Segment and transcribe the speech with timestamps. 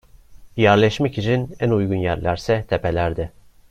[0.55, 3.31] Yerleşmek için en uygun yerlerse tepelerdi.